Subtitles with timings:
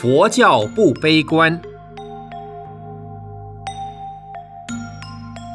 [0.00, 1.60] 佛教不悲观。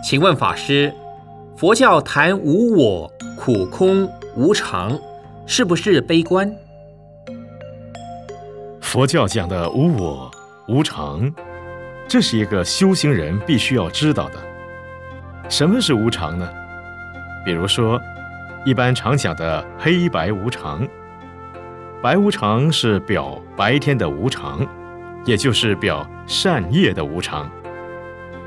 [0.03, 0.93] 请问法师，
[1.57, 4.95] 佛教谈无我、苦空、无常，
[5.47, 6.55] 是不是悲观？
[8.81, 10.29] 佛教讲的无我、
[10.67, 11.33] 无常，
[12.07, 14.35] 这是一个修行人必须要知道的。
[15.49, 16.47] 什么是无常呢？
[17.43, 17.99] 比如说，
[18.63, 20.87] 一般常讲的黑白无常。
[22.01, 24.65] 白无常是表白天的无常，
[25.25, 27.49] 也就是表善业的无常；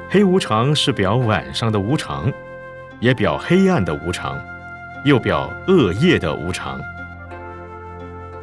[0.08, 2.32] 黑无常是表晚上的无常，
[3.00, 4.38] 也表黑暗的无常，
[5.04, 6.80] 又表恶业的无常。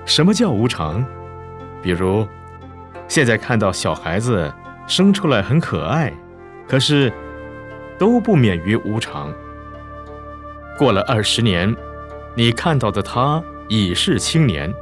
[0.05, 1.05] 什么叫无常？
[1.81, 2.27] 比如，
[3.07, 4.51] 现在看到小孩子
[4.85, 6.11] 生出来很可爱，
[6.67, 7.13] 可是
[7.97, 9.31] 都不免于无常。
[10.77, 11.73] 过了二十年，
[12.35, 14.73] 你看到的他已是青年。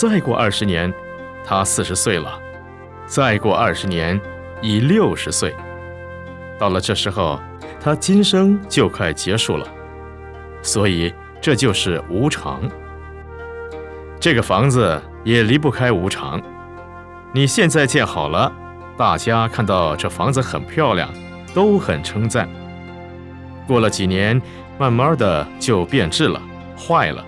[0.00, 0.94] 再过二十年，
[1.44, 2.40] 他四十岁了；
[3.04, 4.20] 再过二十年，
[4.62, 5.52] 已六十岁。
[6.56, 7.40] 到了这时候，
[7.80, 9.66] 他今生就快结束了。
[10.62, 12.62] 所以这就是无常。
[14.20, 16.40] 这个房子也离不开无常。
[17.34, 18.52] 你现在建好了，
[18.96, 21.12] 大家看到这房子很漂亮，
[21.52, 22.48] 都很称赞。
[23.66, 24.40] 过了几年，
[24.78, 26.40] 慢慢的就变质了，
[26.78, 27.24] 坏了。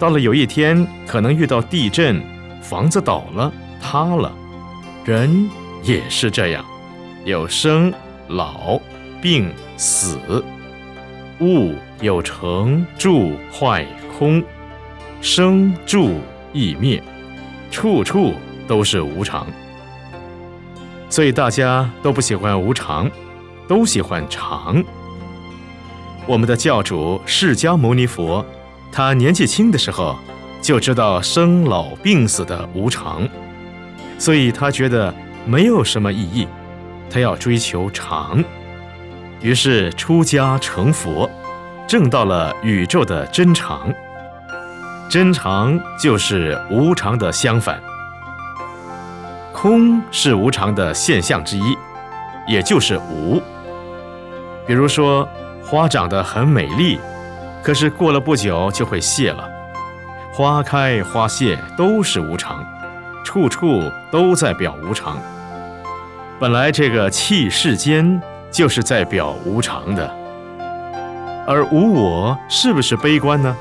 [0.00, 2.22] 到了有一天，可能遇到地震，
[2.62, 4.32] 房子倒了、塌了，
[5.04, 5.46] 人
[5.82, 6.64] 也是这样，
[7.26, 7.92] 有生、
[8.28, 8.80] 老、
[9.20, 10.42] 病、死，
[11.40, 13.86] 物有成、住、坏、
[14.18, 14.42] 空，
[15.20, 16.18] 生、住、
[16.54, 17.02] 异灭，
[17.70, 18.32] 处处
[18.66, 19.46] 都是无常。
[21.10, 23.10] 所以大家都不喜欢无常，
[23.68, 24.82] 都喜欢常。
[26.26, 28.42] 我们的教主释迦牟尼佛。
[28.92, 30.18] 他年纪轻的时候
[30.60, 33.28] 就知道生老病死的无常，
[34.18, 35.14] 所以他觉得
[35.46, 36.46] 没有什么意义，
[37.08, 38.44] 他要追求常。
[39.40, 41.30] 于是出家成佛，
[41.86, 43.92] 证到了宇宙的真常。
[45.08, 47.80] 真常就是无常的相反，
[49.52, 51.76] 空是无常的现象之一，
[52.46, 53.42] 也就是无。
[54.66, 55.28] 比如说，
[55.64, 57.00] 花长得很美丽。
[57.62, 59.48] 可是过了不久就会谢了，
[60.32, 62.64] 花开花谢都是无常，
[63.24, 65.18] 处处都在表无常。
[66.38, 68.20] 本来这个气世间
[68.50, 70.10] 就是在表无常的，
[71.46, 73.54] 而无我是不是悲观呢？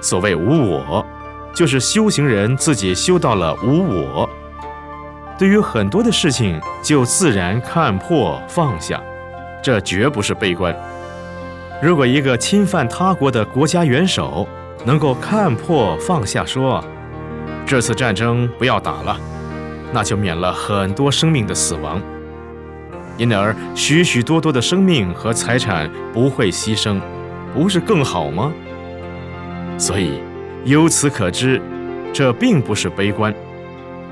[0.00, 1.04] 所谓无我，
[1.54, 4.28] 就是修行人自己修到了无我，
[5.38, 9.00] 对于很多的事情就自然看破放下，
[9.62, 10.74] 这绝不是悲观。
[11.82, 14.46] 如果一个侵犯他国的国家元首
[14.84, 16.82] 能够看破放下，说
[17.66, 19.18] 这次战争不要打了，
[19.92, 22.00] 那就免了很多生命的死亡，
[23.16, 27.00] 因而许许多多的生命和财产不会牺牲，
[27.52, 28.52] 不是更好吗？
[29.76, 30.20] 所以
[30.64, 31.60] 由此可知，
[32.12, 33.34] 这并不是悲观。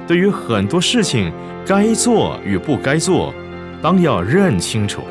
[0.08, 1.32] 对于很多事情，
[1.64, 3.32] 该做与不该做，
[3.80, 5.02] 当要认清楚，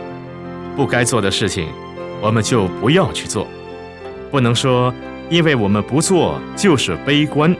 [0.75, 1.69] 不该做的事情。
[2.21, 3.47] 我们就不要去做，
[4.29, 4.93] 不能说
[5.29, 7.55] 因为我们不做就是悲观。